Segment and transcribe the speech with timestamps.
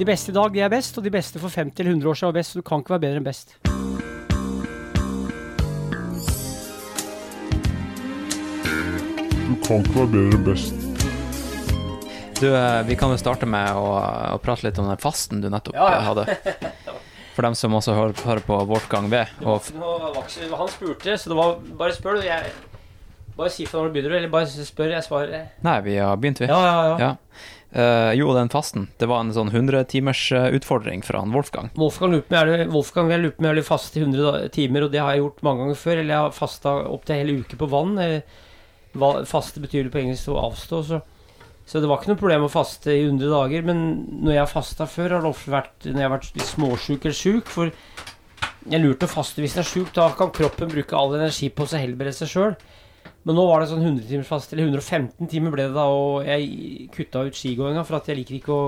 [0.00, 2.14] De beste i dag, de er best, og de beste for 50 eller 100 år
[2.20, 3.56] siden var best, så du kan ikke være bedre enn best.
[9.50, 10.86] Du kan ikke være bedre enn best.
[12.40, 13.84] Du, eh, vi kan jo starte med å,
[14.36, 15.98] å prate litt om den fasten du nettopp Ja, ja.
[15.98, 16.56] eh, hadde.
[17.36, 19.20] For dem som også hører, hører på Wolfgang V.
[19.44, 22.26] Og f- Nå var ikke så- Han spurte, så det var Bare spør, du.
[22.26, 22.52] Jeg,
[23.36, 25.44] bare si fra når du begynner, eller bare spør, jeg svarer.
[25.64, 26.48] Nei, vi har begynt, vi.
[26.50, 26.96] Ja, ja, ja.
[26.98, 27.12] Ja.
[27.72, 28.88] Eh, jo, den fasten.
[28.98, 30.24] Det var en sånn 100-timers
[30.58, 31.68] utfordring fra han Wolfgang.
[31.78, 32.34] Wolfgang lurte på
[33.04, 33.60] om jeg lurte på om er
[34.00, 36.00] i 100 timer, og det har jeg gjort mange ganger før.
[36.00, 37.96] Eller jeg har fasta opptil en hel uke på vann.
[38.02, 38.20] Eh,
[38.98, 41.02] hva- Faste betyr det på engelsk å avstå, så
[41.70, 43.62] så det var ikke noe problem å faste i 100 dager.
[43.62, 43.82] Men
[44.24, 47.14] når jeg har fasta før, har det ofte vært når jeg har vært småsjuk eller
[47.14, 47.46] sjuk.
[47.46, 47.70] For
[48.68, 49.92] jeg lurte å faste hvis jeg er sjuk.
[49.94, 52.56] Da kan kroppen bruke all energi på å helbrede seg sjøl.
[53.28, 56.24] Men nå var det sånn 100 timers fast, eller 115 timer ble det da, og
[56.24, 58.64] jeg kutta ut skigåinga for at jeg liker ikke å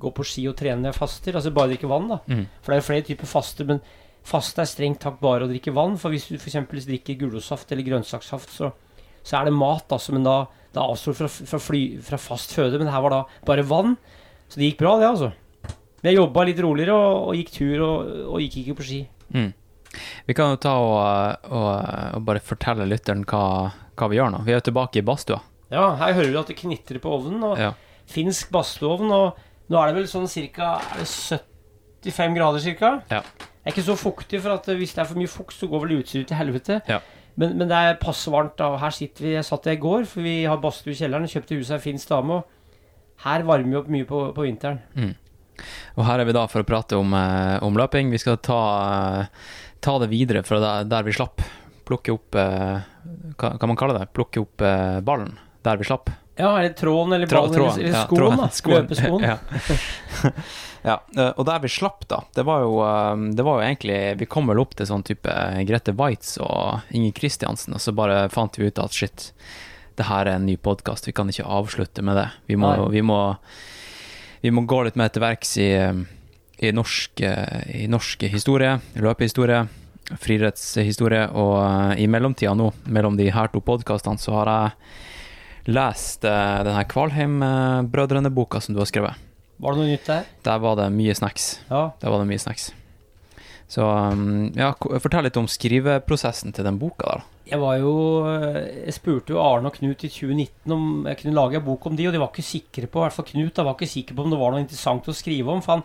[0.00, 1.36] gå på ski og trene når jeg faster.
[1.36, 2.20] Altså bare drikke vann, da.
[2.28, 2.44] Mm.
[2.60, 3.80] For det er jo flere typer faste, men
[4.26, 5.96] faste er strengt tatt bare å drikke vann.
[6.00, 6.58] For hvis du f.eks.
[6.88, 8.72] drikker gulrotsaft eller grønnsakssaft, så,
[9.22, 10.16] så er det mat, altså.
[10.16, 10.38] Men da,
[10.76, 12.80] da avstår du fra, fra, fly, fra fast føde.
[12.80, 13.96] Men her var da bare vann.
[14.48, 15.32] Så det gikk bra, det, altså.
[16.02, 19.00] Men jeg jobba litt roligere og, og gikk tur og, og gikk ikke på ski.
[19.36, 19.52] Mm.
[20.26, 21.68] Vi kan jo ta og, og,
[22.18, 23.42] og bare fortelle lytteren hva,
[23.96, 24.44] hva vi gjør nå.
[24.46, 25.40] Vi er jo tilbake i badstua.
[25.72, 27.42] Ja, her hører du at det knitrer på ovnen.
[27.42, 27.72] Og Ja.
[28.06, 29.36] finsk badstueovn, og
[29.72, 30.76] nå er det vel sånn ca.
[32.04, 32.92] 75 grader ca.
[33.10, 33.20] Ja.
[33.66, 35.82] Det er ikke så fuktig, for at hvis det er for mye fukt, så går
[35.86, 36.80] vel utstyret til helvete.
[36.86, 37.00] Ja.
[37.36, 38.62] Men, men det er passe varmt.
[38.80, 41.26] Her sitter vi, Jeg satt jeg i går, for vi har badstue i kjelleren.
[41.28, 42.38] Kjøpte huset av en finsk dame.
[42.38, 44.78] og Her varmer vi opp mye på, på vinteren.
[45.96, 48.10] Og her er vi da for å prate om, eh, om løping.
[48.14, 48.60] Vi skal ta,
[49.24, 49.26] eh,
[49.86, 51.42] ta det videre fra der, der vi slapp.
[51.86, 52.78] Plukke opp eh,
[53.38, 54.08] Hva kan man kalle det?
[54.16, 56.10] Plukke opp eh, ballen der vi slapp.
[56.36, 58.48] Ja, eller tråden, eller ballen, tråden, eller, eller ja, da.
[58.58, 58.82] skoen.
[58.82, 59.22] Løpeskoen.
[59.22, 59.36] Ja.
[60.90, 60.96] ja.
[61.16, 64.28] eh, Og der vi slapp, da, det var jo, eh, det var jo egentlig Vi
[64.30, 65.38] kom vel opp til sånn type
[65.70, 69.30] Grete Waitz og Inger Kristiansen, og så bare fant vi ut at shit,
[69.96, 72.28] det her er en ny podkast, vi kan ikke avslutte med det.
[72.50, 73.20] Vi må, vi må,
[74.42, 76.04] vi må gå litt mer til verks i, eh,
[76.56, 79.64] i, norsk, eh, i norsk historie, løpehistorie,
[80.22, 86.22] friidrettshistorie, og eh, i mellomtida nå, mellom de her to podkastene, så har jeg lest
[86.22, 89.22] uh, den Kvalheim-brødrene-boka som du har skrevet.
[89.58, 90.28] Var det noe nytt der?
[90.46, 91.56] Der var det mye snacks.
[91.66, 91.88] Ja.
[91.98, 92.68] Der var det mye snacks.
[93.66, 97.24] Så um, ja, fortell litt om skriveprosessen til den boka der.
[97.24, 97.32] da.
[97.46, 97.92] Jeg var jo
[98.26, 101.98] Jeg spurte jo Arne og Knut i 2019 om jeg kunne lage en bok om
[101.98, 104.18] de, og de var ikke sikre på, i hvert fall Knut, da var ikke sikker
[104.18, 105.62] på om det var noe interessant å skrive om.
[105.66, 105.84] For han,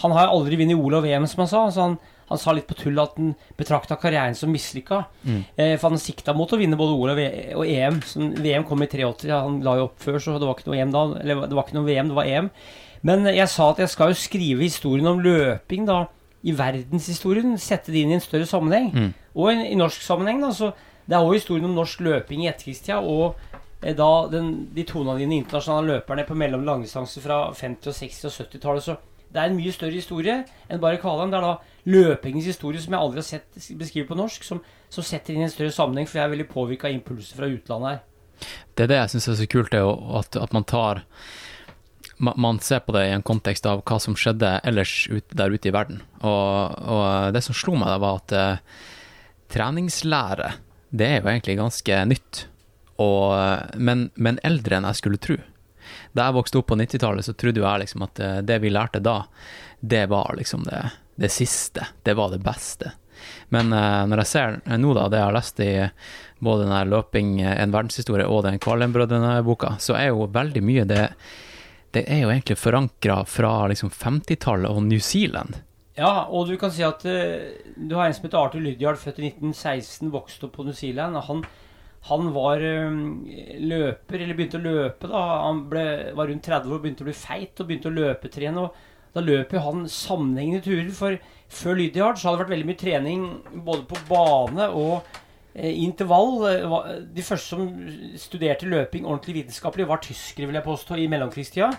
[0.00, 1.62] han har aldri vunnet OL og VM, som han sa.
[1.74, 1.96] Så han,
[2.30, 5.02] han sa litt på tull at han betrakta karrieren som mislykka.
[5.24, 5.40] Mm.
[5.56, 7.24] Eh, for han sikta mot å vinne både OL og,
[7.60, 7.98] og EM.
[8.06, 10.78] Så VM kom i 83, han la jo opp før, så det var ikke noe
[10.80, 11.04] EM da.
[11.24, 12.52] Eller det var ikke noe VM, det var EM.
[13.06, 16.04] Men jeg sa at jeg skal jo skrive historien om løping, da.
[16.40, 17.58] I verdenshistorien.
[17.60, 18.88] Sette det inn i en større sammenheng.
[18.92, 19.10] Mm.
[19.36, 20.52] Og i, i norsk sammenheng, da.
[20.56, 20.72] Så
[21.08, 23.00] det er òg historien om norsk løping i etterkrigstida.
[23.00, 23.36] Og
[23.82, 28.36] eh, da den, de toneangivende internasjonale løperne på mellom langdistanse fra 50-, og 60- og
[28.36, 28.86] 70-tallet.
[28.86, 28.98] Så
[29.30, 31.30] det er en mye større historie enn bare Kvalheim.
[31.30, 35.06] Det er da løpingens historie som jeg aldri har sett beskrevet på norsk, som, som
[35.06, 37.92] setter inn i en større sammenheng, for jeg er veldig påvirka av impulser fra utlandet
[37.92, 38.02] her.
[38.74, 41.04] Det er det jeg syns er så kult, det at, at man tar
[42.20, 45.70] Man ser på det i en kontekst av hva som skjedde ellers ut, der ute
[45.70, 46.02] i verden.
[46.20, 48.82] Og, og det som slo meg, da var at uh,
[49.48, 50.50] treningslære,
[50.92, 52.42] det er jo egentlig ganske nytt.
[53.00, 53.32] Og,
[53.80, 55.38] men, men eldre enn jeg skulle tro.
[56.12, 59.02] Da jeg vokste opp på 90-tallet, så trodde jeg liksom at eh, det vi lærte
[59.04, 59.22] da,
[59.80, 60.82] det var liksom det,
[61.20, 61.86] det siste.
[62.02, 62.92] Det var det beste.
[63.52, 65.70] Men uh, når jeg ser eh, nå da, det jeg har lest i
[66.40, 71.06] både den her løping, en verdenshistorie og den Kvalheim-brødrene-boka, så er jo veldig mye det
[71.90, 75.56] Det er jo egentlig forankra fra liksom 50-tallet og New Zealand.
[75.98, 79.18] Ja, og du kan si at uh, du har en som heter Arthur Lydiard, født
[79.18, 81.18] i 1916, vokste opp på New Zealand.
[81.18, 81.42] og Han,
[82.08, 85.24] han var eh, løper, eller begynte å løpe da.
[85.46, 85.84] Han ble,
[86.16, 88.62] var rundt 30 år, begynte å bli feit og begynte å løpetrene.
[88.64, 90.92] og Da løp jo han sammenhengende turer.
[90.96, 91.18] For
[91.50, 93.26] før Lydiard så hadde det vært veldig mye trening
[93.66, 95.10] både på bane og
[95.52, 96.32] eh, intervall.
[96.48, 96.78] Eh,
[97.18, 97.68] De første som
[98.22, 101.70] studerte løping ordentlig vitenskapelig, var tyskere, vil jeg påstå, i mellomkrigstida.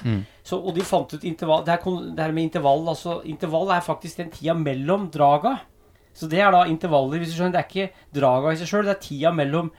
[0.45, 3.81] Så, og de fant ut intervall det her, det her med intervall altså, Intervall er
[3.89, 5.57] faktisk den tida mellom draga.
[6.13, 7.53] Så det er da intervaller, hvis du skjønner.
[7.55, 9.69] Det er ikke draga i seg sjøl, det er tida mellom,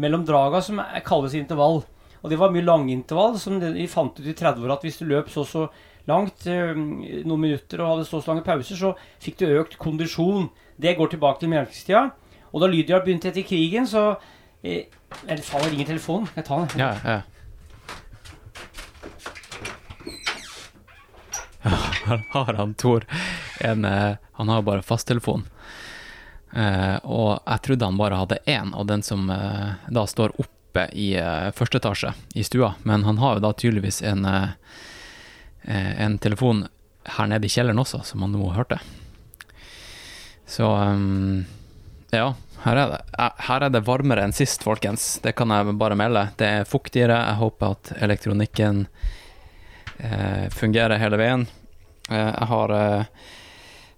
[0.00, 1.82] mellom draga som er, kalles intervall.
[2.20, 5.30] Og det var mye langintervall, som de fant ut i 30-åra at hvis du løp
[5.32, 5.68] så så
[6.08, 10.50] langt, eh, noen minutter og hadde så så lange pauser, så fikk du økt kondisjon.
[10.80, 12.10] Det går tilbake til mellomkrigstida.
[12.50, 14.16] Og da Lydia begynte etter krigen, så
[14.62, 14.88] eh,
[15.26, 16.28] Eller faller ringer telefonen.
[16.36, 16.78] Jeg ta den?
[16.78, 17.20] Ja, ja.
[21.62, 23.04] har, har han Tor
[23.60, 25.44] en eh, Han har bare fasttelefon.
[26.52, 30.88] Eh, og jeg trodde han bare hadde én, og den som eh, da står oppe
[30.98, 32.74] i eh, første etasje i stua.
[32.82, 34.26] Men han har jo da tydeligvis en,
[35.64, 36.66] en telefon
[37.16, 38.80] her nede i kjelleren også, som han nå hørte.
[40.50, 40.66] Så
[42.10, 45.20] ja, her er, det, her er det varmere enn sist, folkens.
[45.22, 46.26] Det kan jeg bare melde.
[46.36, 47.16] Det er fuktigere.
[47.28, 48.82] Jeg håper at elektronikken
[49.96, 51.46] eh, fungerer hele veien.
[52.10, 53.28] Eh, jeg har eh,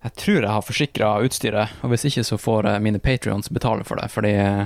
[0.02, 3.84] Jeg tror jeg har forsikra utstyret, og hvis ikke så får eh, mine patrions betale
[3.86, 4.64] for det, fordi eh,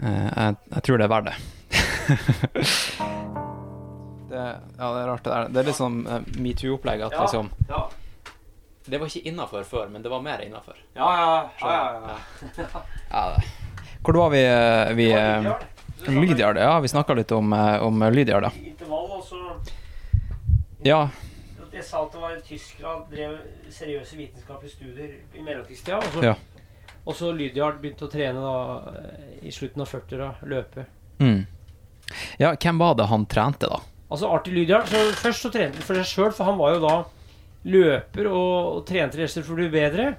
[0.00, 1.36] jeg, jeg tror det er verdt det.
[4.30, 4.44] det.
[4.78, 5.48] Ja, det er rart det der.
[5.50, 7.88] Det er litt sånn eh, metoo-opplegg at liksom ja.
[8.90, 10.78] Det var ikke innafor før, men det var mer innafor.
[10.96, 12.14] Ja, ja, ja, ja,
[12.56, 12.68] ja.
[13.10, 13.24] Ja.
[14.02, 15.50] Hvor var vi, eh, vi eh,
[16.08, 16.78] Lydiard, ja.
[16.80, 18.50] Vi snakka litt om, eh, om Lydiard, da.
[18.64, 19.36] Intervall, og så
[20.82, 21.08] Ja,
[21.80, 23.36] Jeg sa at det var tyskere drev
[23.72, 25.98] seriøse vitenskapelige studier i mellomkrigstida.
[26.00, 26.34] Og så, Ja.
[27.06, 28.56] og så Lydiard begynte å trene da
[29.42, 30.84] i slutten av 40-åra, løpe.
[31.20, 31.40] mm.
[32.42, 32.52] ja.
[32.54, 33.80] Hvem var det han trente, da?
[34.10, 36.80] Altså Artie Lydiard så Først så trente han for seg sjøl, for han var jo
[36.82, 36.94] da
[37.70, 40.10] løper og, og trente resten for å bli bedre.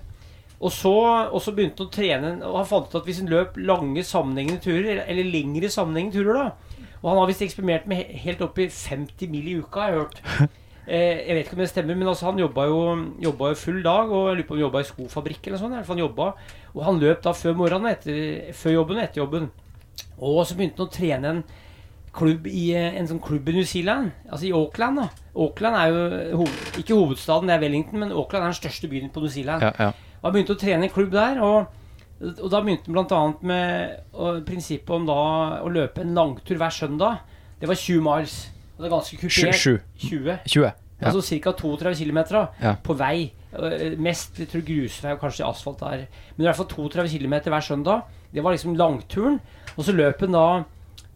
[0.62, 0.94] Og så,
[1.34, 4.04] og så begynte han å trene Og han fant ut at hvis han løp lange
[4.06, 8.44] sammenhengende turer, eller, eller lengre sammenhengende turer, da Og han har visst eksperimert med helt
[8.46, 10.22] opp i 50 mil i uka, har jeg hørt.
[10.92, 12.80] Eh, jeg vet ikke om det stemmer, men altså han jobba jo,
[13.24, 14.12] jobba jo full dag.
[14.12, 15.80] Og jeg lurer på om han jobba i skofabrikk eller noe sånt.
[15.80, 16.30] i Han jobba,
[16.74, 19.50] og han løp da før morgenen, etter, før jobben og etter jobben.
[20.20, 21.44] Og så begynte han å trene en
[22.12, 25.00] klubb i eh, en sånn klubb i New Zealand, altså i Auckland.
[25.00, 28.92] da Auckland er jo hoved, ikke hovedstaden, det er Wellington, men Auckland er den største
[28.92, 29.64] byen på New Zealand.
[29.64, 30.18] Ja, ja.
[30.20, 31.72] Og han begynte å trene en klubb der, og,
[32.34, 33.22] og da begynte han bl.a.
[33.48, 35.22] med og, prinsippet om da
[35.64, 37.24] å løpe en langtur hver søndag.
[37.62, 38.38] Det var 20 miles.
[38.76, 39.62] Og det er ganske kupert.
[39.62, 39.76] sju.
[40.02, 40.40] 20.
[40.50, 40.81] 20.
[41.02, 41.08] Ja.
[41.10, 41.52] Altså ca.
[41.52, 42.20] 32 km
[42.62, 42.76] Ja.
[42.84, 43.32] på vei.
[43.54, 46.08] Eh, Mest jeg tror grusvei og kanskje asfalt der.
[46.38, 48.04] Men i hvert fall 32 km hver søndag.
[48.34, 49.40] Det var liksom langturen.
[49.78, 50.64] Og så løp en da,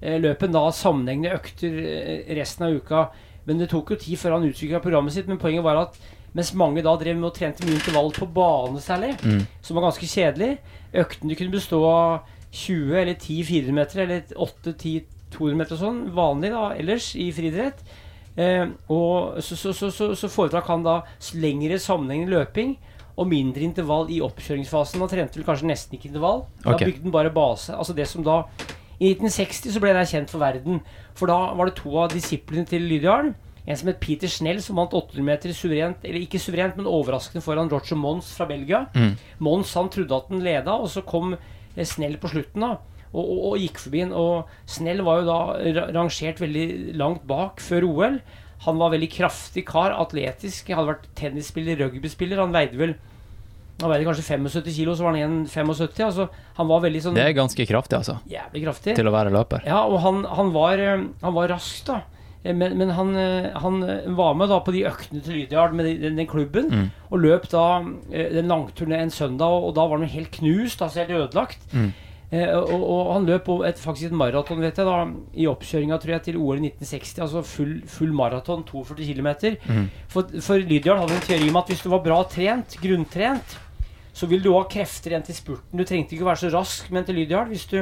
[0.02, 3.10] eh, løp da sammenhengende økter eh, resten av uka.
[3.46, 5.28] Men det tok jo tid før han utvikla programmet sitt.
[5.28, 5.98] Men poenget var at
[6.34, 9.46] mens mange da drev med og trente mye intervall på bane særlig, Mm.
[9.62, 10.58] som var ganske kjedelig
[10.94, 12.22] Øktene kunne bestå av
[12.52, 17.80] 20 eller 10 400-meter eller 8-10 200-meter og sånn, vanlig da ellers i friidrett.
[18.36, 21.00] Eh, og så, så, så, så, så foretrakk han da
[21.40, 22.76] lengre sammenhengende løping
[23.16, 25.00] og mindre intervall i oppkjøringsfasen.
[25.00, 26.44] Han trente vel kanskje nesten ikke intervall.
[26.66, 26.92] Da okay.
[26.92, 27.76] bygde han bare base.
[27.76, 28.44] Altså det som da
[28.96, 30.82] I 1960 så ble det kjent for verden.
[31.16, 33.34] For da var det to av disiplene til Lydiarn.
[33.66, 37.42] En som het Peter Snell, som vant 800 meter suverent, eller ikke suverent, men overraskende
[37.42, 38.84] foran Roger Mons fra Belgia.
[38.94, 39.16] Mm.
[39.48, 42.76] Mons han trodde at han leda, og så kom eh, Snell på slutten da
[43.16, 44.12] og, og, og gikk forbi han.
[44.16, 45.40] Og Snell var jo da
[45.96, 46.68] rangert veldig
[47.00, 48.20] langt bak før OL.
[48.66, 50.72] Han var veldig kraftig kar, atletisk.
[50.74, 52.40] Hadde vært tennisspiller, rugbyspiller.
[52.44, 52.96] Han veide vel
[53.82, 56.06] Han veide kanskje 75 kilo, så var han 1,75.
[56.06, 58.16] Altså, han var veldig sånn Det er ganske kraftig, altså.
[58.32, 58.94] jævlig kraftig.
[58.96, 59.66] Til å være løper.
[59.68, 61.98] Ja, og han, han, var, eh, han var rask, da.
[62.46, 63.82] Eh, Men, men han, eh, han
[64.16, 66.72] var med da på de øktene til Lydiard med den, den klubben.
[66.72, 66.88] Mm.
[67.12, 67.66] Og løp da
[68.14, 71.60] den langturen en søndag, og, og da var han helt knust, altså helt ødelagt.
[71.76, 71.92] Mm.
[72.34, 74.96] Eh, og, og han løp et, faktisk et maraton, vet jeg, da,
[75.38, 77.20] i oppkjøringa tror jeg, til OL i 1960.
[77.26, 79.30] Altså full, full maraton, 42 km.
[79.68, 79.92] Mm.
[80.12, 83.60] For, for Lydiard hadde en teori om at hvis du var bra trent, grunntrent,
[84.16, 85.78] så ville du ha krefter igjen til spurten.
[85.78, 87.80] Du trengte ikke være så rask, men til Lydiard, hvis du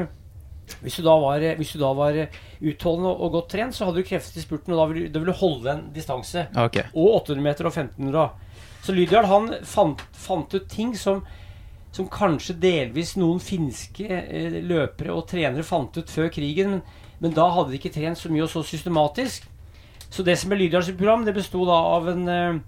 [0.80, 2.18] hvis du da var, hvis du da var
[2.64, 5.20] utholdende og, og godt trent, så hadde du krefter til spurten, og da ville, da
[5.20, 6.46] ville du holde en distanse.
[6.56, 6.88] Okay.
[6.96, 8.30] Og 800 meter og 1500.
[8.84, 11.24] Så Lydiard han fant, fant ut ting som,
[11.94, 17.36] som kanskje delvis noen finske eh, løpere og trenere fant ut før krigen, men, men
[17.38, 19.46] da hadde de ikke trent så mye og så systematisk.
[20.14, 22.62] Så det som er Lydiards program, det besto da av en eh,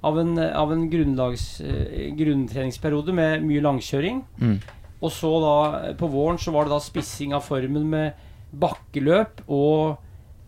[0.00, 4.22] av en, av en eh, grunntreningsperiode med mye langkjøring.
[4.40, 4.54] Mm.
[5.00, 9.44] Og så da eh, på våren så var det da spissing av formen med bakkeløp
[9.46, 10.00] og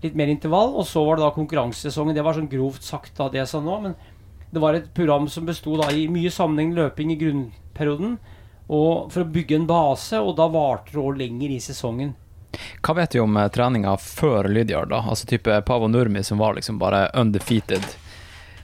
[0.02, 0.72] litt mer intervall.
[0.76, 2.16] Og så var det da konkurransesesongen.
[2.16, 3.78] Det var sånn grovt sagt da det jeg sa nå.
[3.84, 3.98] Men
[4.52, 8.18] det var et program som besto i mye sammenhengende løping i grunnperioden.
[8.68, 12.12] For å bygge en base, og da varte det år lenger i sesongen.
[12.84, 15.00] Hva vet du om eh, treninga før Lydiard, da?
[15.08, 17.84] Altså type Pavo Nurmi som var liksom bare undefeated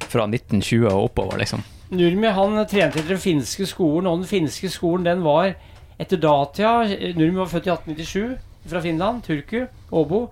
[0.09, 1.65] fra 1920 og oppover, liksom.
[1.89, 5.55] Nurmi han trente etter den finske skolen, og den finske skolen den var
[5.99, 6.85] etter datida
[7.17, 10.27] Nurmi var født i 1897 fra Finland, Turku, Åbo.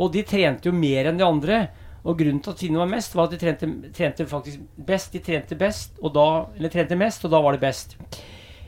[0.00, 1.62] Og de trente jo mer enn de andre.
[2.02, 5.12] Og grunnen til at finnene var mest, var at de trente, trente faktisk best.
[5.14, 7.96] De trente best, og da, eller trente mest, og da var det best.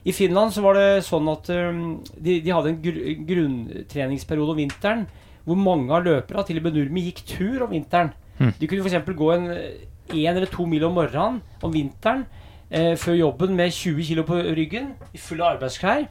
[0.05, 1.83] I Finland så var det sånn at um,
[2.15, 5.07] de, de hadde en gr grunntreningsperiode om vinteren
[5.45, 8.13] hvor mange av løperne, til og med gikk tur om vinteren.
[8.39, 8.53] Mm.
[8.61, 9.17] De kunne f.eks.
[9.17, 9.49] gå en
[10.13, 12.25] én eller to mil om morgenen om vinteren
[12.71, 16.07] eh, før jobben med 20 kg på ryggen i fulle arbeidsklær.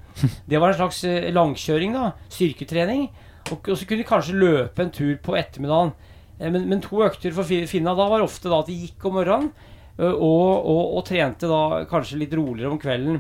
[0.50, 2.12] Det var en slags eh, langkjøring, da.
[2.34, 3.08] Styrketrening.
[3.52, 5.94] Og, og så kunne de kanskje løpe en tur på ettermiddagen.
[6.40, 9.18] Eh, men, men to økter for Finna da var ofte da at de gikk om
[9.20, 9.52] morgenen
[9.94, 13.20] og, og, og trente da kanskje litt roligere om kvelden.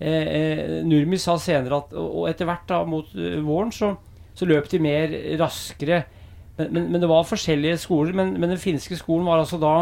[0.00, 3.08] Eh, eh, Nurmi sa senere at Og etter hvert da mot
[3.44, 3.94] våren så,
[4.36, 6.02] så løp de mer raskere.
[6.56, 8.16] Men, men, men det var forskjellige skoler.
[8.16, 9.76] Men, men den finske skolen var altså da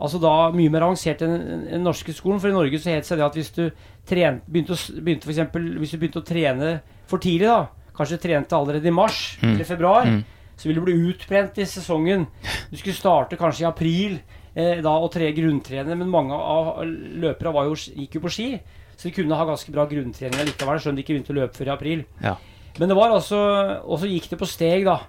[0.00, 2.38] Altså da mye mer avansert enn den norske skolen.
[2.40, 3.66] For i Norge så het det seg det at hvis du
[4.08, 6.70] trent, begynte, å, begynte for eksempel, hvis du begynte å trene
[7.10, 7.66] for tidlig, da
[7.98, 9.50] kanskje trente allerede i mars Mm.
[9.52, 10.22] eller februar, Mm.
[10.60, 12.26] Så ville du bli utbrent i sesongen.
[12.68, 14.18] Du skulle starte kanskje i april
[14.52, 18.48] eh, da og tre grunntrene, men mange av løperne var jo, gikk jo på ski.
[18.92, 21.70] Så de kunne ha ganske bra grunntrening likevel, om de ikke begynte å løpe før
[21.70, 22.02] i april.
[22.20, 22.34] Ja.
[22.76, 23.38] Men det var altså
[23.82, 25.00] Og så gikk det på steg, da.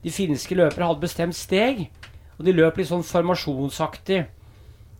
[0.00, 1.88] De finske løpere hadde bestemt steg,
[2.38, 4.20] og de løp litt sånn formasjonsaktig.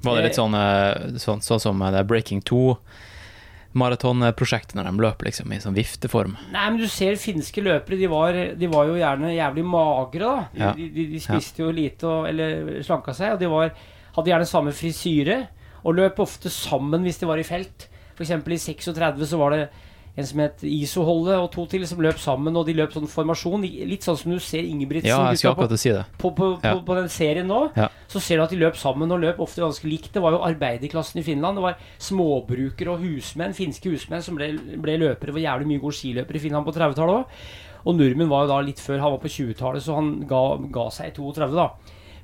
[0.02, 2.42] Var det litt sånn, eh, sånn, sånn som det er Breaking
[3.74, 6.36] 2-maratonprosjektet, når de løper liksom i sånn vifteform?
[6.52, 10.48] Nei, men du ser finske løpere, de var, de var jo gjerne jævlig magre, da.
[10.52, 10.72] De, Ja.
[10.76, 13.72] de, de, de spiste jo lite og, eller slanka seg, og de var,
[14.16, 15.48] hadde gjerne samme frisyre.
[15.84, 17.88] Og løp ofte sammen hvis de var i felt.
[18.20, 19.62] Eksempel i 36 så var det
[20.18, 23.62] en som het Iso-Holle og to til som løp sammen, og de løp sånn formasjon.
[23.88, 26.04] Litt sånn som du ser Ingebrigtsen Ja, jeg skal på, si det.
[26.18, 26.74] på, på, på, Ja.
[26.84, 27.70] på den serien nå.
[27.76, 27.88] Ja.
[28.10, 30.12] Så ser du at de løp sammen, og løp ofte ganske likt.
[30.12, 31.56] Det var jo arbeiderklassen i Finland.
[31.56, 34.52] Det var småbrukere og husmenn, finske husmenn som ble,
[34.82, 35.30] ble løpere.
[35.30, 37.24] Det var jævlig mye gode skiløpere i Finland på 30-tallet òg.
[37.86, 40.90] Og nordmenn var jo da litt før, han var på 20-tallet, så han ga, ga
[40.92, 41.70] seg i 32, da.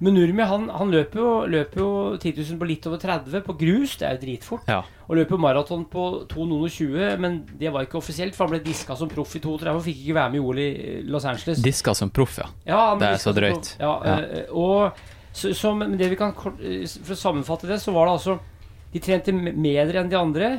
[0.04, 3.54] Men Nurmi han, han løper jo, løper jo 10 000 på litt over 30 på
[3.56, 4.66] grus, det er jo dritfort.
[4.68, 4.82] Ja.
[5.08, 9.08] Og løper maraton på 2,20, men det var ikke offisielt, for han ble diska som
[9.08, 10.68] proff i 32 og fikk ikke være med i OL i
[11.08, 11.62] Los Angeles.
[11.64, 12.48] Diska som proff, ja.
[12.68, 13.72] Ja, Det er så drøyt.
[13.80, 14.18] Ja, Ja.
[14.20, 14.92] eh, og
[15.32, 18.38] så, så, men det vi kan eh, For å sammenfatte det, så var det altså
[18.92, 20.52] De trente mer enn de andre,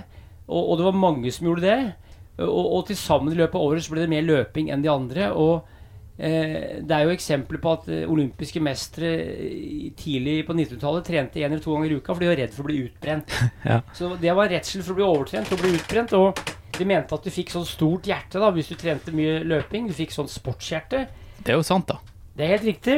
[0.48, 1.94] og, og det var mange som gjorde det.
[2.42, 4.90] Og, og til sammen i løpet av året så ble det mer løping enn de
[4.94, 5.32] andre.
[5.34, 5.77] Og eh,
[6.18, 11.52] det er jo eksempler på at eh, olympiske mestere eh, tidlig på 1900-tallet trente én
[11.52, 13.36] eller to ganger i uka, for de var redd for å bli utbrent.
[13.68, 13.82] Ja.
[13.94, 16.14] Så det var redsel for å bli overtrent og bli utbrent.
[16.16, 16.40] Og
[16.78, 19.90] de mente at du fikk sånn stort hjerte da hvis du trente mye løping.
[19.90, 21.04] Du fikk sånn sportshjerte.
[21.42, 22.00] Det er jo sant, da.
[22.38, 22.98] Det er helt riktig.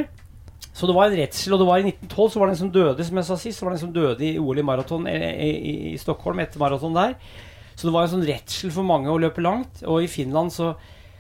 [0.76, 2.72] Så det var en redsel, og det var i 1912 så var det en som
[2.72, 5.10] døde, som jeg sa sist, så var det en som døde i OL i maraton
[5.10, 7.18] i, i, i Stockholm etter maraton der.
[7.74, 9.82] Så det var en sånn redsel for mange å løpe langt.
[9.88, 10.74] Og i Finland så,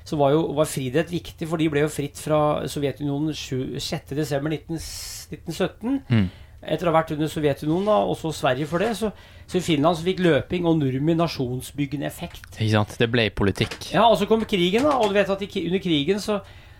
[0.09, 5.99] så var jo var friidrett viktig, for de ble jo fritt fra Sovjetunionen 6.12.1917.
[6.09, 6.29] Mm.
[6.59, 8.91] Etter å ha vært under Sovjetunionen da, og så Sverige for det.
[8.97, 9.07] Så,
[9.45, 12.49] så i Finland så fikk løping og nordmenn nasjonsbyggende effekt.
[12.55, 12.97] Ikke sant?
[12.99, 13.77] Det ble politikk.
[13.93, 14.93] Ja, og så kom krigen, da.
[14.97, 16.35] Og du vet at i, under krigen så,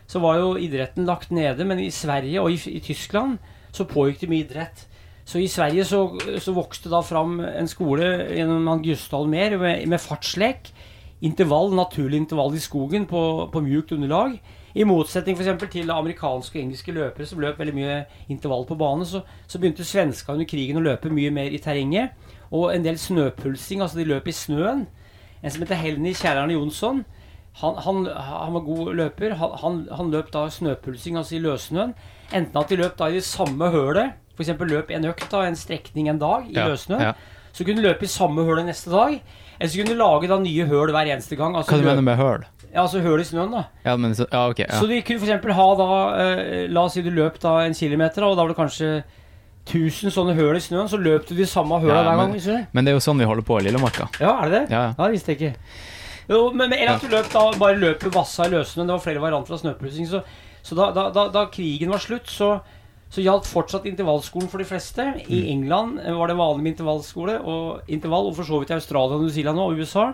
[0.09, 1.61] så var jo idretten lagt nede.
[1.69, 3.31] Men i Sverige og i, i Tyskland
[3.75, 4.77] så pågikk det mye idrett.
[5.29, 10.01] Så i Sverige så, så vokste da fram en skole gjennom han Gustav med, med
[10.01, 10.73] fartslek.
[11.21, 13.21] Intervall, naturlig intervall i skogen på,
[13.51, 14.37] på mjukt underlag.
[14.75, 17.95] I motsetning for til amerikanske og engelske løpere som løp veldig mye
[18.29, 22.13] intervall på banen, så, så begynte svenska under krigen å løpe mye mer i terrenget.
[22.51, 24.85] Og en del snøpulsing, altså de løp i snøen.
[25.43, 27.03] En som heter Helny Kjærerne Jonsson,
[27.59, 29.35] han, han, han var god løper.
[29.41, 31.93] Han, han, han løp da snøpulsing, altså i løssnøen.
[32.31, 34.53] Enten at de løp da i det samme hølet, f.eks.
[34.69, 37.01] løp en økt da, en strekning en dag i Ja, løssnøen.
[37.09, 37.13] ja.
[37.51, 39.17] Så kunne de løpe i samme hølet neste dag.
[39.59, 41.55] Eller så kunne du lage da nye høl hver eneste gang.
[41.59, 42.45] Altså, Hva du mener mener med høl?
[42.69, 43.63] Ja, altså høl i snøen, da.
[43.83, 44.59] Ja, men så, ja, ok.
[44.63, 44.79] Ja.
[44.79, 45.55] Så du kunne f.eks.
[45.57, 45.87] ha da
[46.23, 48.91] eh, La oss si du løp da en kilometer, og da var det kanskje
[49.69, 50.89] 1000 sånne høl i snøen.
[50.89, 52.35] Så løp du de samme høla Ja, hver gang.
[52.37, 52.67] Men.
[52.71, 54.07] Men det er jo sånn vi holder på i Lillemarka.
[54.21, 54.65] Ja, er det det?
[54.75, 54.93] Ja, ja.
[55.01, 55.53] Det visste jeg ikke.
[56.29, 58.85] Jo, men, eller at du løp da bare løp vassa i løssnøen.
[58.85, 60.05] Det var flere varianter av snøplussing.
[60.09, 60.21] Så,
[60.61, 62.59] så da, da, da, da krigen var slutt, så,
[63.09, 65.05] så gjaldt fortsatt intervallskolen for de fleste.
[65.25, 65.49] I Mm.
[65.55, 69.17] England eh, var det vanlig med intervallskole, og intervall, og for så vidt i Australia,
[69.17, 70.13] New Zealand og USA.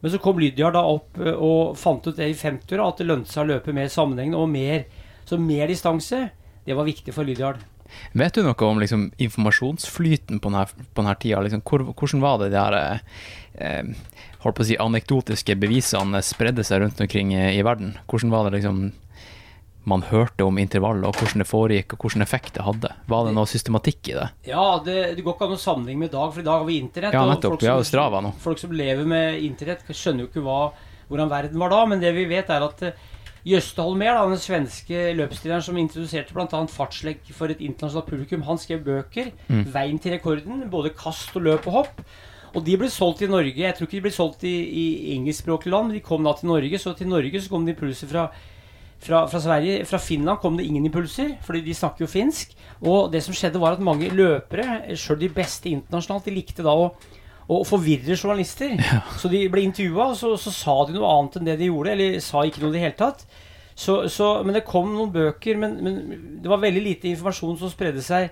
[0.00, 3.06] Men så kom Lydia da opp eh, og fant ut det i 50-åra, at det
[3.08, 4.84] lønte seg å løpe mer sammenhengende og mer.
[5.24, 6.30] Så mer distanse,
[6.64, 7.62] det var viktig for Lydiard.
[8.12, 11.40] Vet du noe om liksom, informasjonsflyten på denne, på denne tida?
[11.44, 12.98] Liksom, hvor, hvordan var det de her eh,
[13.60, 13.94] eh,
[14.44, 17.94] holdt på å si, anekdotiske bevisene spredde seg rundt omkring i, i verden?
[18.10, 18.86] Hvordan var det liksom
[19.90, 22.90] man hørte om intervallet, og hvordan det foregikk, og hvordan effekt det hadde?
[23.10, 24.28] Var det noe systematikk i det?
[24.48, 26.68] Ja, det, det går ikke an å sammenligne med i dag, for i dag har
[26.68, 27.16] vi internett.
[27.16, 27.58] Ja, nettopp.
[27.62, 28.34] Vi har jo Strava nå.
[28.44, 30.60] Folk som lever med internett, skjønner jo ikke hva,
[31.10, 31.82] hvordan verden var da.
[31.90, 33.02] Men det vi vet, er at eh,
[33.44, 36.60] Jøste Holmér, den svenske løpsstilleren som introduserte bl.a.
[36.72, 39.34] fartslekk for et internasjonalt publikum, han skrev bøker.
[39.50, 39.66] Mm.
[39.68, 42.00] 'Veien til rekorden', både kast og løp og hopp.
[42.54, 43.58] Og de ble solgt i Norge.
[43.58, 44.86] Jeg tror ikke de ble solgt i, i
[45.16, 46.78] engelskspråklige land, men de kom da til Norge.
[46.80, 48.28] Så til Norge så kom det impulser fra
[49.02, 49.84] fra, fra Sverige.
[49.88, 52.54] Fra Finland kom det ingen impulser, fordi de snakker jo finsk.
[52.84, 56.74] Og det som skjedde, var at mange løpere, sjøl de beste internasjonalt, de likte da
[56.76, 56.90] å,
[57.48, 58.76] å forvirre journalister.
[59.20, 61.92] Så de ble intervjua, og så, så sa de noe annet enn det de gjorde.
[61.96, 63.26] Eller sa ikke noe i det hele tatt.
[63.74, 66.02] Så, så, men det kom noen bøker, men, men
[66.42, 68.30] det var veldig lite informasjon som spredde seg.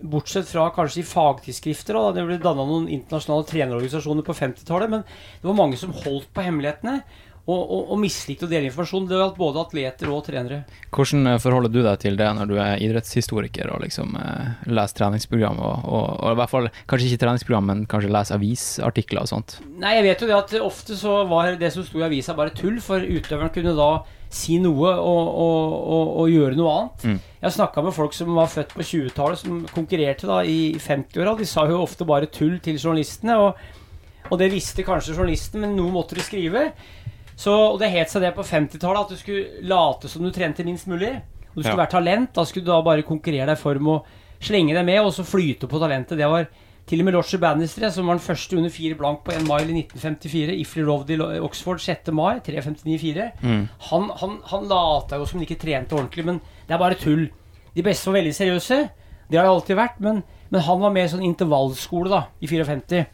[0.00, 1.96] Bortsett fra kanskje i fagtidsskrifter.
[1.96, 2.14] Da.
[2.16, 4.92] Det ble danna noen internasjonale trenerorganisasjoner på 50-tallet.
[4.92, 7.02] Men det var mange som holdt på hemmelighetene.
[7.48, 9.08] Og, og, og mislikte å dele informasjon.
[9.10, 10.60] Det gjaldt både atleter og trenere.
[10.94, 15.00] Hvordan eh, forholder du deg til det når du er idrettshistoriker og liksom eh, leser
[15.00, 19.32] treningsprogram, og, og, og, i hvert fall kanskje ikke treningsprogram, men kanskje leser avisartikler og
[19.32, 19.58] sånt?
[19.80, 22.54] Nei, jeg vet jo det at ofte så var det som sto i avisa bare
[22.54, 23.92] tull, for utøveren kunne da
[24.30, 25.28] si noe og,
[26.22, 27.04] og gjøre noe annet.
[27.08, 27.18] Mm.
[27.42, 31.34] Jeg snakka med folk som var født på 20-tallet, som konkurrerte da i 50-åra.
[31.38, 33.58] De sa jo ofte bare tull til journalistene, og,
[34.30, 36.68] og det visste kanskje journalisten, men noe måtte de skrive.
[37.40, 40.64] Så, og det het seg det på 50-tallet at du skulle late som du trente
[40.66, 41.14] minst mulig.
[41.50, 41.84] Og du skulle Ja.
[41.86, 42.34] være talent.
[42.36, 44.04] Da skulle du da bare konkurrere deg for med å
[44.40, 46.18] slenge deg med, og så flyte på talentet.
[46.20, 46.46] Det var
[46.86, 49.70] til og med Roger Bannister, som var den første under fire blank på en mile
[49.72, 50.54] i 1954.
[50.60, 52.10] Ifley Rovd i Oxford 6.
[52.12, 53.30] mai, 3.59,4.
[53.42, 53.68] Mm.
[53.90, 57.28] Han, han, han lata jo som han ikke trente ordentlig, men det er bare tull.
[57.74, 58.80] De beste var veldig seriøse.
[59.30, 60.00] Det har det alltid vært.
[60.00, 63.06] Men, men han var med i sånn intervallskole da, i 54.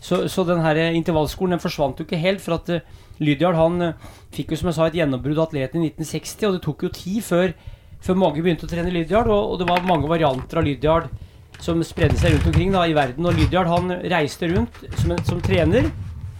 [0.00, 2.40] Så, så den her intervallskolen den forsvant jo ikke helt.
[2.44, 2.80] For at uh,
[3.22, 6.56] Lydiard han eh, fikk jo som jeg sa et gjennombrudd av atleten i 1960, og
[6.56, 7.54] det tok jo tid før,
[8.04, 9.30] før mange begynte å trene Lydiard.
[9.32, 11.08] Og, og det var mange varianter av Lydiard
[11.62, 13.28] som spredde seg rundt omkring da, i verden.
[13.28, 15.88] Og Lydiard han reiste rundt som, en, som trener.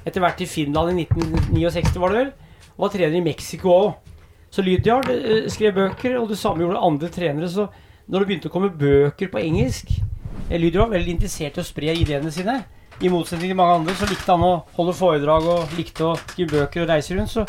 [0.06, 2.34] Etter hvert til Finland i 1969, var det vel.
[2.76, 4.12] Og var trener i Mexico òg.
[4.52, 7.50] Så Lydiard eh, skrev bøker, og det samme gjorde andre trenere.
[7.50, 7.66] Så
[8.06, 11.66] når det begynte å komme bøker på engelsk eh, Lydiard var veldig interessert i å
[11.66, 12.60] spre ideene sine.
[12.96, 16.62] I motsetning til mange andre så likte han å holde foredrag og likte å skrive
[16.62, 17.32] bøker og reise rundt.
[17.32, 17.44] Så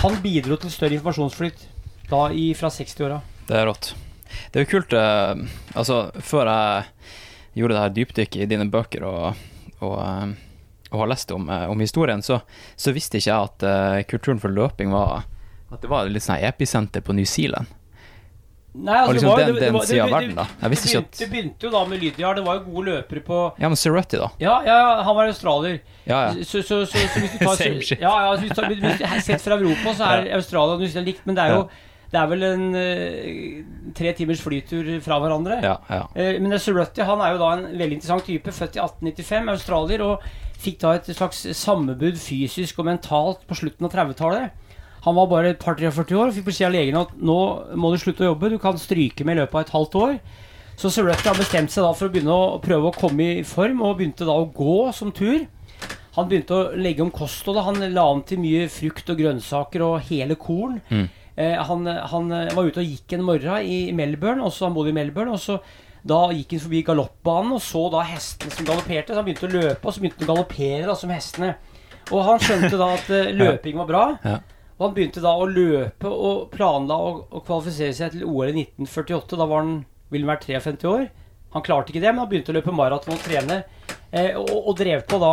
[0.00, 1.66] han bidro til større informasjonsflyt
[2.08, 3.20] da i, fra 60-åra.
[3.46, 3.90] Det er rått.
[4.52, 5.44] Det er jo kult eh,
[5.76, 9.44] Altså, før jeg gjorde det her dypdykket i dine bøker og,
[9.84, 10.32] og, eh,
[10.90, 12.40] og har lest om, eh, om historien, så,
[12.76, 15.26] så visste ikke jeg at kulturen for løping var
[15.72, 17.68] At det var litt sånn episenter på New Zealand.
[18.76, 20.46] Nei, altså, liksom det var- den- den sida av verden, da.
[20.62, 22.36] Jeg visste ikke at- det begynte jo da med Lydiard.
[22.36, 24.28] Det var jo gode løpere på Ja, men Cerruti, da.
[24.38, 25.80] Ja, ja, han var australier.
[26.06, 26.44] Ja, ja.
[26.44, 28.00] Så, så, så, så hvis du tar Same shit.
[28.00, 30.88] Ja, ja, hvis du tar, hvis du, Sett fra Europa, så er Australia og New
[30.88, 31.68] Zealand likt, men det er jo
[32.06, 35.56] Det er vel en uh, tre timers flytur fra hverandre.
[35.62, 36.02] Ja, ja.
[36.14, 40.00] Uh, men Cerruti han er jo da en veldig interessant type, født i 1895, australier,
[40.06, 40.22] og
[40.62, 44.50] fikk da et slags sammebud fysisk og mentalt på slutten av 30-tallet.
[45.06, 47.38] Han var bare et par 43 år og fikk beskjed av legen at nå
[47.78, 50.16] må du slutte å jobbe, du kan stryke med i løpet av et halvt år.
[50.76, 53.80] Så Cerruti har bestemt seg da for å begynne å prøve å komme i form,
[53.86, 55.46] og begynte da å gå som tur.
[56.18, 57.64] Han begynte å legge om kostholdet.
[57.64, 60.80] Han la om til mye frukt og grønnsaker og hele korn.
[60.90, 61.06] Mm.
[61.36, 64.96] Eh, han, han var ute og gikk en morgen i Melbourne, også han bodde i
[64.96, 65.36] Melbourne.
[65.36, 65.60] og så
[66.06, 69.12] da gikk han forbi galoppbanen og så da hestene som galopperte.
[69.12, 71.54] Så han begynte å løpe, og så begynte han å galoppere som hestene.
[72.12, 74.04] Og han skjønte da at eh, løping var bra.
[74.26, 74.36] Ja.
[74.76, 78.66] Og han begynte da å løpe og planla å, å kvalifisere seg til OL i
[78.66, 79.38] 1948.
[79.40, 79.78] Da var han,
[80.12, 81.06] ville han vært 53 år.
[81.56, 83.62] Han klarte ikke det, men han begynte å løpe maraton og trene.
[84.12, 85.32] Eh, og, og drev på da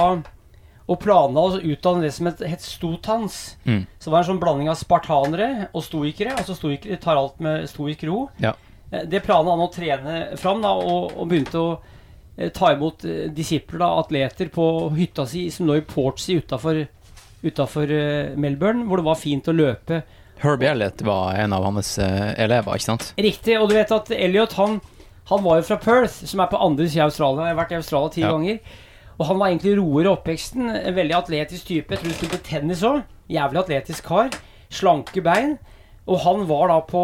[0.83, 3.55] og planla å utdanne det som het, het stotans.
[3.63, 3.85] Mm.
[3.99, 6.35] Så det var en sånn blanding av spartanere og stoikere.
[6.39, 8.25] Altså stoikere tar alt med stoisk ro.
[8.43, 8.51] Ja.
[8.91, 11.69] Eh, Det planla han å trene fram, da, og, og begynte å
[12.37, 14.65] eh, ta imot eh, disipler, da, atleter, på
[14.97, 16.83] hytta si som lå i Portsea utafor
[17.43, 20.03] eh, Melbourne, hvor det var fint å løpe.
[20.43, 23.13] Herbie Elliot var en av hans eh, elever, ikke sant?
[23.17, 23.57] Riktig.
[23.59, 24.79] Og du vet at Elliot, han,
[25.29, 27.45] han var jo fra Perth, som er på andre sida av Australia.
[27.47, 28.31] Jeg har vært i Australia ti Ja.
[28.33, 28.59] ganger.
[29.19, 30.69] Og han var egentlig roer i oppveksten.
[30.73, 31.93] En veldig atletisk type.
[31.93, 33.03] Jeg tror han spilte tennis òg.
[33.29, 34.33] Jævlig atletisk kar.
[34.73, 35.57] Slanke bein.
[36.09, 37.03] Og han var da på,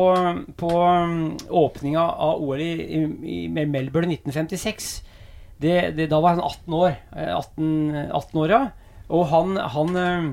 [0.59, 3.03] på um, åpninga av OL i, i,
[3.35, 4.89] i Melbourne 1956.
[5.61, 6.97] Det, det, da var han 18 år.
[7.15, 7.69] Eh, 18,
[8.09, 8.61] 18 år, ja.
[9.09, 10.29] Og han Han, eh,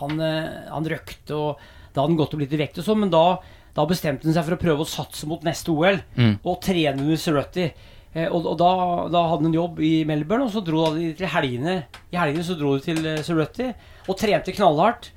[0.00, 1.58] han, eh, han røkte, og
[1.92, 3.38] da hadde han gått opp litt i vekt og sånn, men da,
[3.76, 6.38] da bestemte han seg for å prøve å satse mot neste OL, Mm.
[6.44, 7.70] og trene under Cerruti.
[8.14, 8.70] Eh, og og da,
[9.12, 11.84] da hadde han en jobb i Melbourne, og så dro de til helgene.
[12.12, 13.74] I helgene så dro de til eh,
[14.08, 15.10] og trente knallhardt.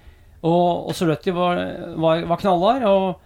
[0.45, 1.57] Og, og Cerruti var,
[1.97, 3.19] var, var knallhard, og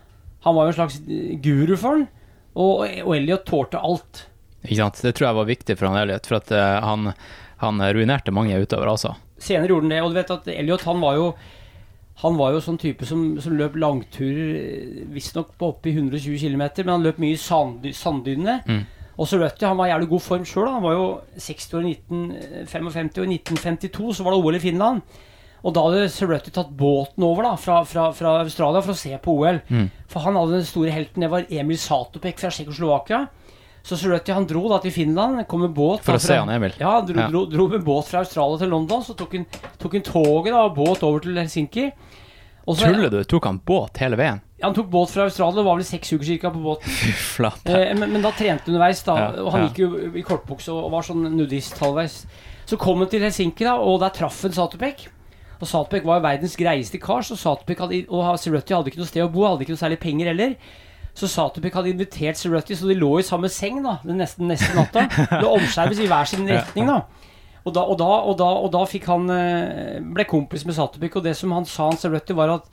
[0.46, 1.00] han var jo en slags
[1.44, 2.08] guru for han.
[2.56, 4.26] Og, og Elliot tålte alt.
[4.64, 5.02] Ikke sant?
[5.04, 7.12] Det tror jeg var viktig for han Elliot, for at uh, han,
[7.60, 9.16] han ruinerte mange utøvere, altså.
[9.40, 11.32] Senere gjorde han det, og du vet at Elliot han var jo
[12.20, 16.92] han var jo sånn type som, som løp langturer, visstnok på oppi 120 km, men
[16.98, 18.58] han løp mye i sand, sanddynene.
[18.68, 18.82] Mm.
[19.20, 20.68] Og Cerruti han var i jævlig god form sjøl.
[20.68, 21.08] Han var jo
[21.40, 25.18] 60 år i 1955, og i 1952 så var det OL i Finland.
[25.60, 29.16] Og da hadde Cerruti tatt båten over da fra, fra, fra Australia for å se
[29.24, 29.60] på OL.
[29.68, 29.90] Mm.
[30.12, 33.26] For han hadde den store helten, det var Emil Satopek fra Tsjekkoslovakia.
[33.90, 36.76] Så Cerruti han dro da til Finland, kom med båt For å se han Emil.
[36.78, 37.24] Ja, han dro.
[37.34, 39.02] Dro, dro med båt fra Australia til London.
[39.02, 39.48] Så tok han,
[39.82, 41.88] tok han toget da, og båt over til Helsinki.
[42.70, 43.24] Og så- Tuller du?
[43.24, 44.44] Tok han båt hele veien?
[44.60, 46.86] Ja, han tok båt fra Australia, det var vel seks uker cirka på båten.
[47.66, 49.16] Eh, men, men da trente han underveis, da.
[49.18, 49.70] Ja, og han ja.
[49.70, 52.26] gikk jo i kortbukse og var sånn nudist halvveis.
[52.70, 55.08] Så kom han til Helsinki, da, og der traff han Satupek.
[55.58, 59.10] Og Satupek var jo verdens greieste kar, så Satupek hadde, og Sirutti hadde ikke noe
[59.10, 60.54] sted å bo, hadde ikke noe særlig penger heller.
[61.18, 64.76] Så Satupik hadde invitert Cerruti, så de lå i samme seng da, den neste, neste
[64.78, 65.08] natta.
[65.10, 67.02] Det omskjerves i hver sin retning, da.
[67.68, 71.18] Og da, og da, og da, og da fikk han eh, ble kompis med Satupik,
[71.20, 72.70] og det som han sa han Cerruti, var at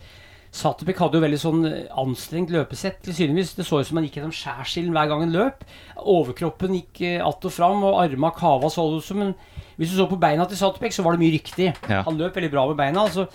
[0.56, 1.64] Satupik hadde jo veldig sånn
[2.00, 3.02] anstrengt løpesett.
[3.04, 3.52] Tilsynevis.
[3.58, 5.66] Det så ut som han gikk gjennom skjærsilden hver gang han løp.
[6.00, 9.20] Overkroppen gikk eh, att og fram, og arma kava så det ut som.
[9.20, 9.34] Men
[9.76, 11.74] hvis du så på beina til Satupik, så var det mye riktig.
[11.90, 12.00] Ja.
[12.06, 13.04] Han løp veldig bra med beina.
[13.04, 13.26] Altså,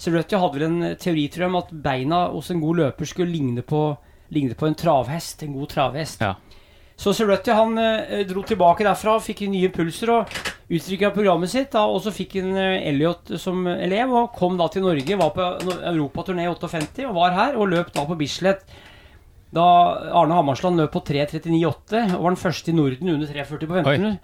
[0.00, 3.30] Cerruti hadde vel en teori tror jeg, om at beina hos en god løper skulle
[3.30, 3.84] ligne på,
[4.32, 5.42] ligne på en travhest.
[5.42, 6.20] En god travhest.
[6.24, 6.34] Ja.
[6.96, 10.36] Så Cerruti han eh, dro tilbake derfra, fikk nye impulser og
[10.70, 11.72] uttrykka programmet sitt.
[11.74, 15.18] Da, og så fikk han eh, Elliot som elev og kom da til Norge.
[15.18, 15.48] Var på
[15.90, 18.62] europaturné i 58 og var her og løp da på Bislett.
[19.54, 19.64] Da
[20.18, 24.08] Arne Hammarsland løp på 3.39,8 og var den første i Norden under 3.40 på 15
[24.08, 24.14] Oi.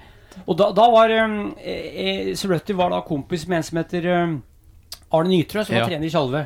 [0.46, 4.34] Og da, da var eh, Sir Cerruti var da kompis med en som heter eh,
[5.10, 5.82] Arne Nytrø, som Ja.
[5.82, 6.44] var trener i Tjalve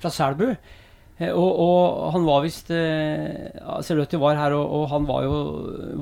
[0.00, 0.52] fra Selbu.
[1.18, 5.38] Eh, Og, og han var visst eh, var her, og, og han var jo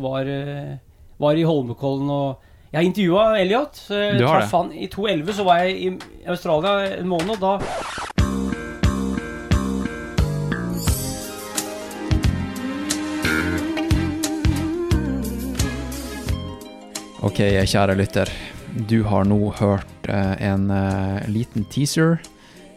[0.02, 0.74] var, eh,
[1.22, 3.84] var i Holmenkollen og Jeg intervjua Elliot.
[3.88, 4.50] Du har det.
[4.50, 7.58] Han, I 2011 så var jeg i Australia en måned, og da
[17.24, 18.28] Ok, kjære lytter.
[18.90, 20.66] Du har nå hørt eh, en
[21.30, 22.18] liten teaser.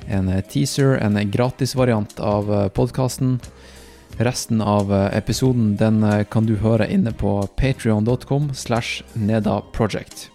[0.08, 3.38] En eh, teaser, en gratisvariant av uh, podkasten.
[4.18, 10.32] Resten av eh, episoden den eh, kan du høre inne på patrion.com slash nedaproject.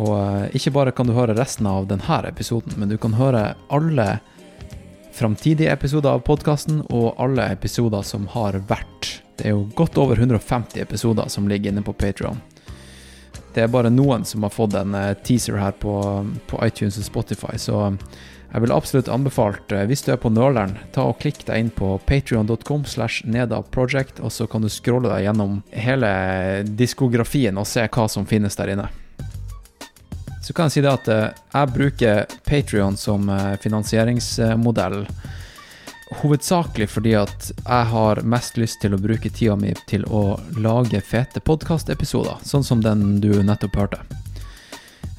[0.00, 3.50] Og eh, ikke bare kan du høre resten av denne episoden, men du kan høre
[3.68, 4.08] alle
[5.12, 9.18] framtidige episoder av podkasten og alle episoder som har vært.
[9.36, 12.40] Det er jo godt over 150 episoder som ligger inne på Patrion.
[13.52, 15.98] Det er bare noen som har fått en eh, teaser her på,
[16.48, 17.90] på iTunes og Spotify, så
[18.50, 21.70] jeg vil absolutt anbefalt, eh, hvis du er på nøleren, ta og klikk deg inn
[21.74, 26.10] på patreon.com slash nedaproject, og så kan du scrolle deg gjennom hele
[26.66, 28.88] diskografien og se hva som finnes der inne.
[30.42, 35.04] Så kan jeg si det at eh, jeg bruker Patrion som eh, finansieringsmodell
[36.24, 40.98] hovedsakelig fordi at jeg har mest lyst til å bruke tida mi til å lage
[41.06, 44.02] fete podkastepisoder, sånn som den du nettopp hørte.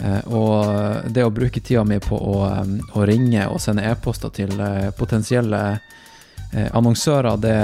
[0.02, 4.34] Eh, Og det å bruke tida mi på å, eh, å ringe og sende e-poster
[4.34, 5.62] til eh, potensielle
[6.54, 7.58] eh, annonsører, det,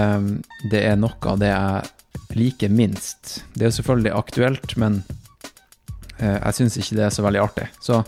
[0.71, 3.41] det er noe av det jeg liker minst.
[3.55, 5.03] Det er selvfølgelig aktuelt, men
[6.19, 7.69] eh, jeg syns ikke det er så veldig artig.
[7.81, 8.03] Så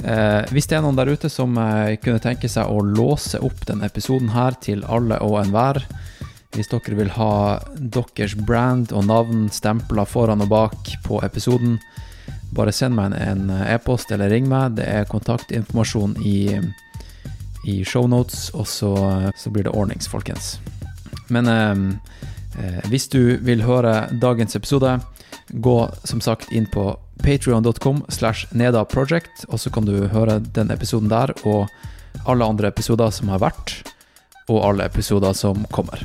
[0.00, 3.66] Eh, hvis det er noen der ute som eh, kunne tenke seg å låse opp
[3.68, 5.82] denne episoden her til alle og enhver,
[6.56, 11.76] hvis dere vil ha deres brand og navn stempla foran og bak på episoden,
[12.54, 14.78] bare send meg en en e-post eller ring meg.
[14.78, 16.60] Det er kontaktinformasjon i,
[17.66, 18.94] i shownotes, og så,
[19.36, 20.58] så blir det ordnings, folkens.
[21.28, 21.74] Men eh,
[22.60, 24.98] eh, hvis du vil høre dagens episode,
[25.48, 26.92] gå som sagt inn på
[27.24, 31.68] patreon.com slash nedaproject, og så kan du høre den episoden der, og
[32.26, 33.80] alle andre episoder som har vært,
[34.48, 36.04] og alle episoder som kommer.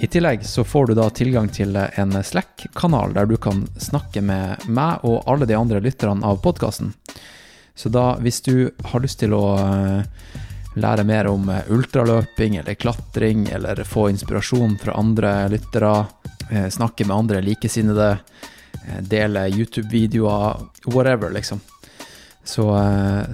[0.00, 4.68] I tillegg så får du da tilgang til en Slack-kanal der du kan snakke med
[4.70, 6.92] meg og alle de andre lytterne av podkasten.
[7.74, 10.22] Så da, hvis du har lyst til å eh,
[10.78, 15.92] lære mer om eh, ultraløping eller klatring, eller få inspirasjon fra andre lyttere,
[16.50, 18.18] eh, snakke med andre likesinnede,
[19.04, 21.60] dele YouTube-videoer, whatever, liksom.
[22.48, 22.64] Så,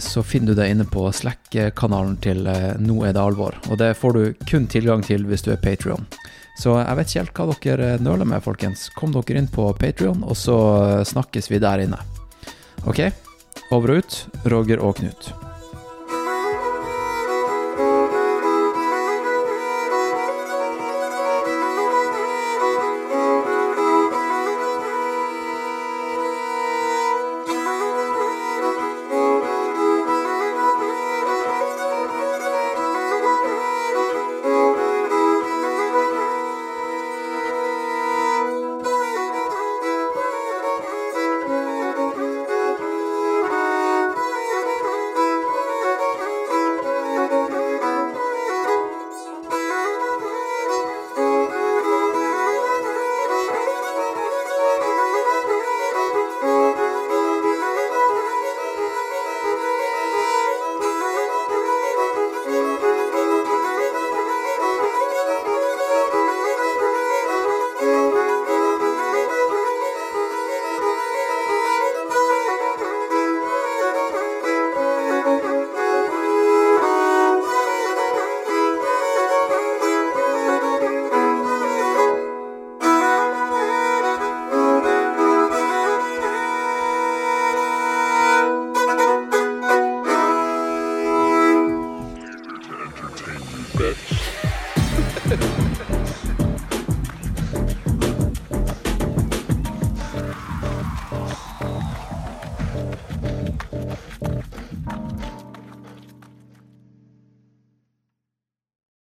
[0.02, 2.48] så finner du det inne på Slack-kanalen til
[2.82, 3.54] Nå er det alvor.
[3.70, 6.08] Og det får du kun tilgang til hvis du er Patrion.
[6.58, 8.88] Så jeg vet ikke helt hva dere eh, nøler med, folkens.
[8.94, 10.58] Kom dere inn på Patrion, og så
[11.00, 11.98] eh, snakkes vi der inne.
[12.86, 13.06] Ok?
[13.74, 15.32] Over og ut, Roger og Knut.